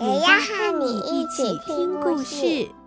[0.00, 2.77] 也要和你一起听故事。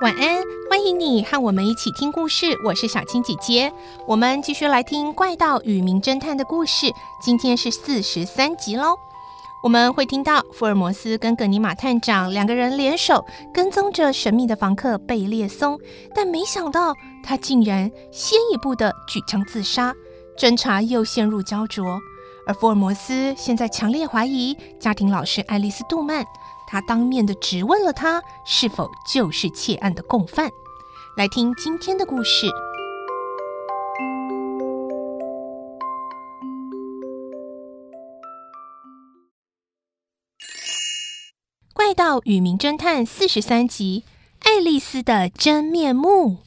[0.00, 2.46] 晚安，欢迎你和我们一起听故事。
[2.64, 3.70] 我是小青姐姐，
[4.06, 6.90] 我们继续来听《怪盗与名侦探》的故事。
[7.20, 8.96] 今天是四十三集喽。
[9.62, 15.78] 我们会听到福尔摩斯跟葛尼玛探长两个人联手跟踪着神秘的房客贝列松，
[16.14, 19.94] 但没想到他竟然先一步的举枪自杀，
[20.38, 22.00] 侦查又陷入焦灼。
[22.46, 26.24] 而福尔摩斯现在强烈怀疑家庭老师爱丽丝·杜曼。
[26.70, 30.48] 他当面的质问了他是否就是窃案的共犯。
[31.16, 32.46] 来听今天的故事，
[41.74, 44.04] 《怪盗与名侦探》四十三集：
[44.44, 46.38] 爱丽丝的真面目。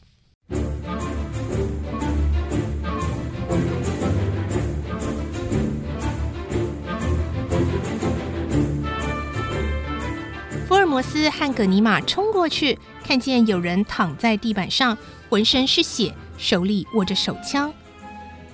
[10.94, 14.96] 摩斯和葛尼玛冲过去，看见有人躺在地板上，
[15.28, 17.74] 浑身是血，手里握着手枪。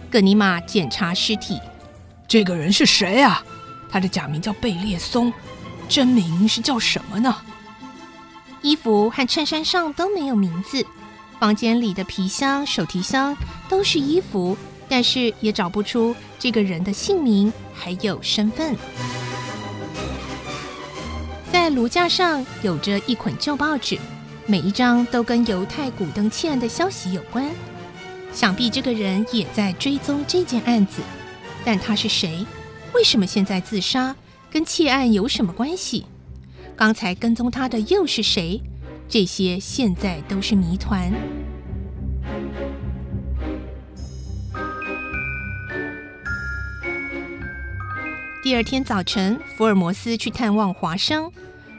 [0.10, 1.60] 葛尼玛检查尸体，
[2.30, 3.44] 这个人是谁啊？
[3.92, 5.34] 他的假名叫贝列松，
[5.90, 7.36] 真名是叫什么呢？
[8.62, 10.86] 衣服和衬衫上都没有名字，
[11.42, 13.36] 房间里的皮箱、手提箱
[13.68, 18.78] 都是衣服，但是也找不出这个人的姓名还有身份。
[21.52, 23.98] 在炉架上有着一捆旧报纸，
[24.46, 27.50] 每一张都跟犹太古登窃案的消息有关。
[28.32, 31.02] 想必这个人也在追踪这件案子，
[31.66, 32.46] 但他是谁？
[32.94, 34.16] 为什么现在自杀？
[34.52, 36.06] 跟窃案有什么关系？
[36.76, 38.62] 刚才跟踪他的又是谁？
[39.08, 41.12] 这些现在都是谜团。
[48.50, 51.32] 第二天早晨，福尔摩斯去探望华生。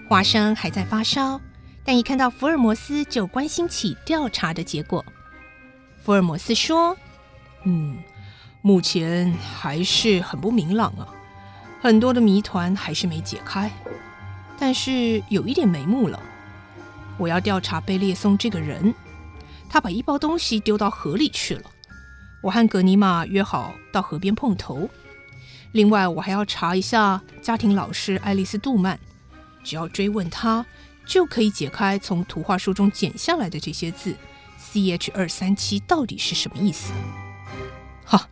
[0.09, 1.41] 华生还在发烧，
[1.83, 5.05] 但一看到福尔摩斯就关心起调查的结果。
[6.01, 6.97] 福尔摩斯说
[7.67, 7.99] ：“嗯，
[8.63, 11.09] 目前还是很不明朗啊，
[11.81, 13.69] 很多的谜团还是没解开。
[14.57, 16.23] 但是有一点眉目了，
[17.19, 18.95] 我要调查贝列松这个人。
[19.69, 21.63] 他把一包东西丢到河里去了。
[22.41, 24.89] 我和葛尼玛约好到河边碰头。”
[25.73, 28.99] 另外，我还要查一下家庭老师爱丽丝·杜曼，
[29.63, 30.67] 只要追问她，
[31.07, 34.17] 就可以解开从图画书中剪下来的这些字
[34.59, 36.93] ，C H 二三七到底是什么意思？
[38.05, 38.29] 哈，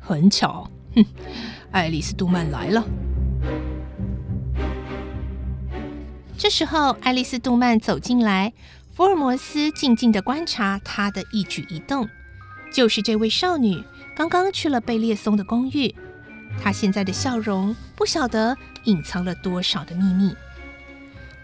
[0.00, 1.04] 很巧，哼，
[1.70, 2.84] 爱丽丝·杜曼来了。
[6.36, 8.52] 这时候，爱丽丝·杜曼走进来，
[8.92, 12.08] 福尔摩斯静静地观察她的一举一动，
[12.72, 13.84] 就是这位少女
[14.16, 15.94] 刚刚去了贝列松的公寓。
[16.62, 20.34] 他现在的笑容，不晓得隐藏了多少的秘密。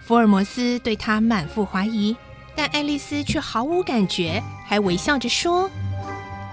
[0.00, 2.16] 福尔摩斯对他满腹怀疑，
[2.56, 5.70] 但爱丽丝却毫无感觉，还微笑着说：“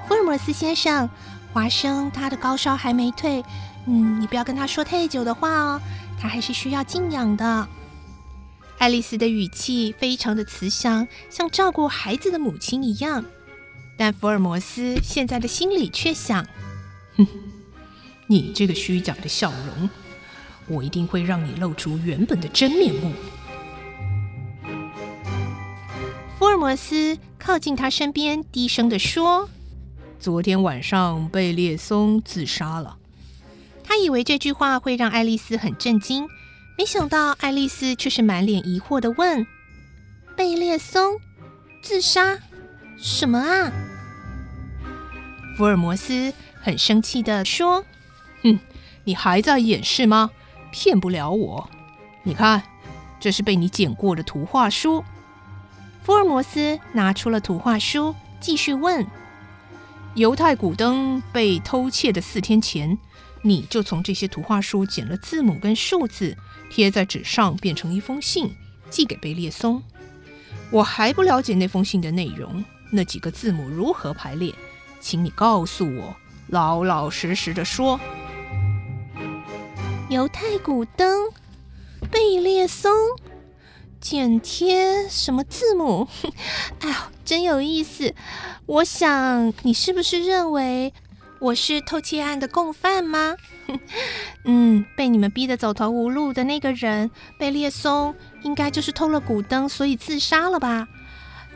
[0.08, 1.10] 福尔摩斯先生，
[1.52, 3.44] 华生他的高烧还没退，
[3.88, 5.82] 嗯，你不要跟他说太久的话哦，
[6.20, 7.68] 他还是需要静养的。”
[8.78, 13.26] 爱丽丝的语气非常的慈祥，像照顾孩子的母亲一样。
[13.98, 16.46] 但福尔摩斯现在的心里却想
[17.18, 17.28] ：“哼。”
[18.32, 19.90] 你这个虚假的笑容，
[20.68, 23.12] 我一定会让你露出原本的真面目。
[26.38, 29.50] 福尔摩斯靠近他身边，低声的说
[30.22, 32.98] ：“昨天晚上贝列松自杀了。”
[33.84, 36.28] 他以为这句话会让爱丽丝很震惊，
[36.78, 39.48] 没想到爱丽丝却是满脸疑惑的问
[40.38, 41.20] ：“贝列松
[41.82, 42.38] 自杀？
[42.96, 43.72] 什么啊？”
[45.58, 46.32] 福尔摩斯
[46.62, 47.84] 很生气的说。
[48.44, 48.60] 哼，
[49.04, 50.32] 你还在掩饰吗？
[50.72, 51.70] 骗不了我。
[52.24, 52.62] 你看，
[53.20, 55.04] 这是被你剪过的图画书。
[56.04, 59.06] 福尔摩斯拿出了图画书，继续问
[60.16, 62.98] ：“犹太古灯被偷窃的四天前，
[63.42, 66.38] 你就从这些图画书剪了字母跟数字，
[66.70, 68.56] 贴在纸上，变成一封信，
[68.90, 69.82] 寄给贝列松。
[70.72, 74.54] 我还不了解那封信的内容，那几个字母如何排列，
[75.00, 76.16] 请你告诉我，
[76.48, 78.00] 老老实实的说。
[80.10, 81.30] 犹太古灯，
[82.10, 82.92] 贝列松，
[84.02, 86.08] 剪贴什么字母？
[86.82, 88.16] 哎呦，真有意思。
[88.66, 90.92] 我想，你是不是认为
[91.40, 93.36] 我是偷窃案的共犯吗？
[94.46, 100.88] 嗯，被你们逼得走投无路的那个人，贝列松，应该就是偷了古灯，所以自杀了吧？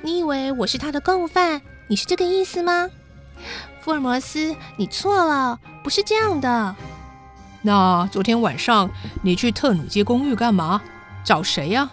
[0.03, 1.59] 你以为我是他的共犯？
[1.87, 2.87] 你是这个意思吗？
[3.81, 6.75] 福尔摩斯，你错了，不是这样的。
[7.63, 8.91] 那昨天晚上
[9.23, 10.81] 你去特努街公寓干嘛？
[11.23, 11.89] 找谁呀？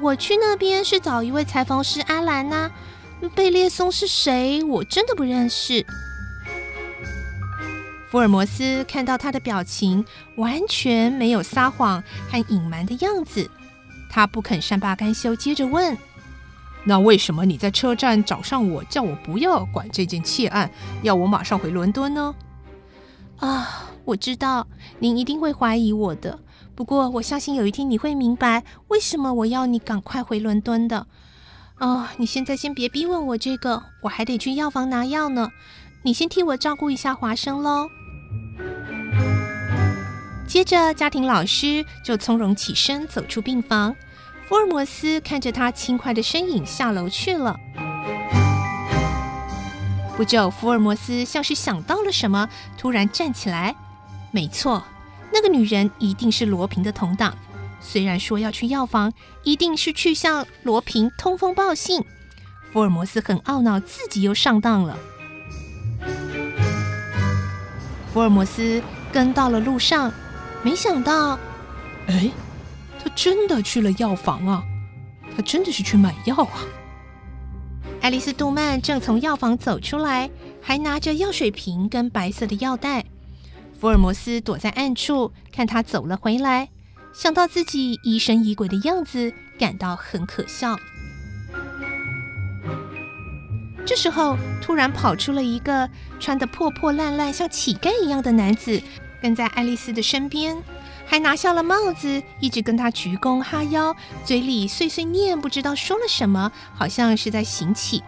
[0.00, 2.70] 我去那边是找一位裁缝师阿兰呐。
[3.36, 4.64] 贝列松是谁？
[4.64, 5.86] 我真的不认识。
[8.10, 10.04] 福尔摩斯看到他的表情，
[10.36, 13.48] 完全没有撒谎和隐瞒的样子。
[14.10, 15.96] 他不肯善罢甘休，接着问
[16.84, 20.70] ：“那为什么你在车站找上我，叫我不要管这件窃案，
[21.02, 22.34] 要我马上回伦敦呢？”
[23.38, 24.66] 啊，我知道
[24.98, 26.38] 您一定会怀疑我的，
[26.74, 31.06] 不过我相信有一天你会明白为什么我要你赶快回伦敦的。
[31.78, 35.50] 哦，你现在先别逼问我这个，我还得去药房拿药呢。
[36.02, 37.88] 你先替我照顾一下华生喽。
[40.46, 43.94] 接着，家庭老师就从容起身走出病房。
[44.46, 47.56] 福尔摩斯看着他轻快的身影下楼去了。
[50.16, 53.74] 不久，福尔摩斯像是想到了什么，突然站起来。
[54.32, 54.82] 没错，
[55.32, 57.36] 那个女人一定是罗平的同党。
[57.80, 59.12] 虽然说要去药房，
[59.44, 62.02] 一定是去向罗平通风报信。
[62.72, 64.96] 福尔摩斯很懊恼，自己又上当了。
[68.12, 68.82] 福尔摩斯
[69.12, 70.12] 跟到了路上，
[70.62, 71.38] 没想到，
[72.06, 72.30] 哎，
[73.02, 74.64] 他真的去了药房啊！
[75.36, 76.60] 他真的是去买药啊！
[78.00, 80.30] 爱丽丝·杜曼正从药房走出来，
[80.60, 83.04] 还拿着药水瓶跟白色的药袋。
[83.82, 86.68] 福尔摩斯躲在暗处，看他走了回来。
[87.12, 90.76] 想到自己疑神疑鬼的样子，感到很可笑。
[93.84, 95.90] 这时候，突然跑出了一个
[96.20, 98.80] 穿得破破烂烂、像乞丐一样的男子，
[99.20, 100.56] 跟在爱丽丝的身边，
[101.04, 108.00] 还拿下了帽子，一直跟她鞠躬哈腰，嘴里碎碎念，不知道说了什么，好像是在行乞。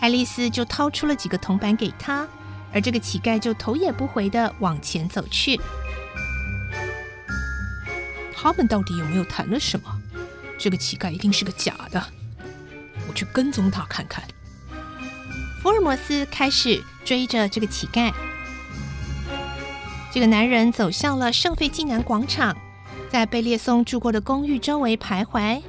[0.00, 2.28] 爱丽丝就掏出了几个铜板给他，
[2.72, 5.60] 而这个乞丐就头也不回地往前走去。
[8.34, 10.00] 他们到底有没有谈了什么？
[10.58, 12.02] 这个乞丐一定是个假的，
[13.08, 14.22] 我去跟踪他看看。
[15.62, 18.12] 福尔摩斯开始追着这个乞丐。
[20.12, 22.56] 这个男人走向了圣费济南广场，
[23.10, 25.60] 在贝列松住过的公寓周围徘徊。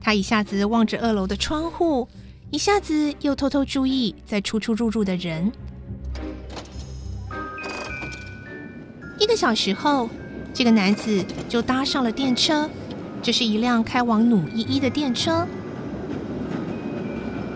[0.00, 2.08] 他一下子望着二楼的窗户，
[2.50, 5.52] 一下子又偷偷注意在出出入入的人。
[9.20, 10.10] 一个小时后。
[10.52, 12.68] 这个男子就搭上了电车，
[13.22, 15.46] 这是一辆开往努伊伊的电车。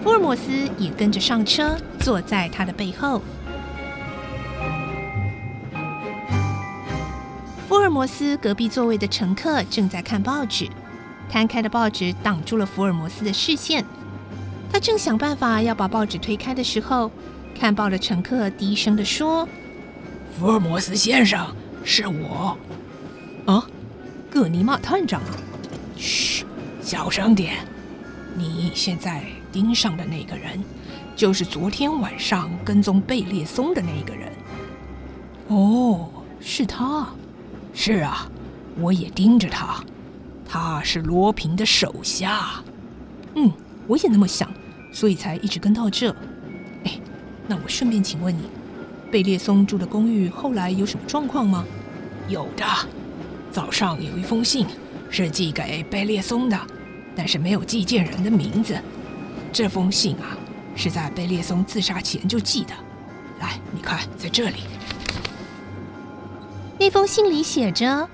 [0.01, 3.21] 福尔摩斯也跟着上车，坐在他的背后。
[7.69, 10.69] 福尔摩斯隔壁座位的乘客正在看报纸，
[11.29, 13.85] 摊开的报纸挡住了福尔摩斯的视线。
[14.73, 17.11] 他正想办法要把报纸推开的时候，
[17.59, 19.49] 看报的乘客低声地说
[20.39, 21.47] ：“福尔摩斯先生，
[21.85, 22.57] 是我。”
[23.47, 23.65] 啊，
[24.31, 25.23] 葛尼玛探长！
[25.97, 26.45] 嘘，
[26.83, 27.57] 小声点。
[28.37, 29.23] 你现在
[29.53, 30.59] 盯上的那个人，
[31.15, 34.33] 就是昨天晚上跟踪贝列松的那个人。
[35.49, 36.11] 哦，
[36.41, 37.09] 是他。
[37.73, 38.29] 是啊，
[38.81, 39.85] 我也盯着他。
[40.49, 42.63] 他是罗平的手下。
[43.35, 43.53] 嗯，
[43.87, 44.53] 我也那么想，
[44.93, 46.11] 所以才一直跟到这。
[46.85, 46.99] 哎，
[47.47, 48.49] 那我顺便请问你，
[49.15, 51.65] 贝列松住的公寓后来有什么状况吗？
[52.29, 52.65] 有的。
[53.53, 54.67] 早上有一封信，
[55.09, 56.61] 是寄给贝列松的，
[57.15, 58.77] 但是没有寄件人的名字。
[59.53, 60.37] 这封信啊，
[60.75, 62.75] 是在贝列松自杀前就寄的。
[63.39, 64.57] 来，你看，在这里。
[66.77, 68.09] 那封信里写着：“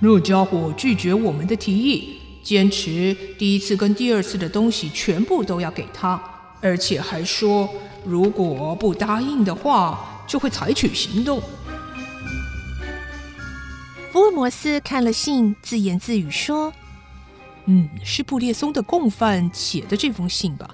[0.00, 6.22] 那家伙拒绝我们的提议，坚持第一次跟第二次的东西全部都要给他，
[6.60, 7.68] 而且还说
[8.04, 11.42] 如果不答应的话，就会采取行动。”
[14.12, 16.72] 福尔摩斯看了信，自言自语说
[17.66, 20.70] ：“嗯，是布列松的共犯写的这封信吧？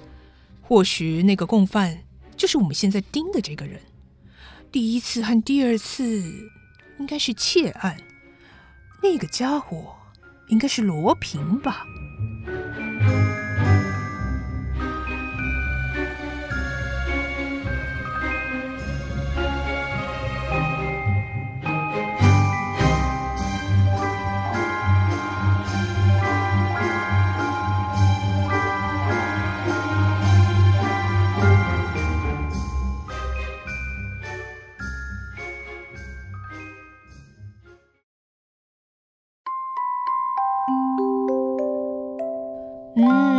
[0.61, 2.03] 或许那个共犯
[2.37, 3.81] 就是我们现在盯的这个人。
[4.71, 6.23] 第一次和第二次
[6.99, 7.97] 应该是窃案，
[9.01, 9.95] 那个家伙
[10.49, 11.85] 应该是罗平吧。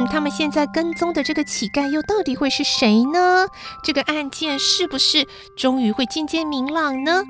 [0.06, 3.46] 他们现在跟踪的这个乞丐又到底会是谁呢？
[3.82, 7.22] 这个案件是不是终于会渐渐明朗呢？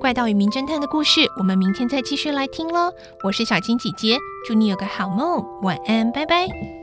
[0.00, 2.92] 怪盗与名侦探的故事，我们明天再继续来听喽。
[3.24, 6.79] 我是小金姐姐，祝你有个好梦，晚安，拜拜。